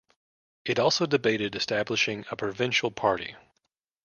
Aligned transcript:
It 0.65 0.79
also 0.79 1.05
debated 1.05 1.55
establishing 1.55 2.25
a 2.31 2.35
provincial 2.35 2.89
party. 2.89 3.35